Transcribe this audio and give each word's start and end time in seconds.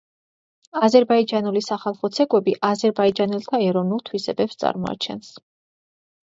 აზერბაიჯანული 0.85 1.61
სახალხო 1.65 2.09
ცეკვები 2.15 2.55
აზერბაიჯანელთა 2.69 3.61
ეროვნულ 3.67 4.03
თვისებებს 4.11 4.59
წარმოაჩენს. 4.65 5.31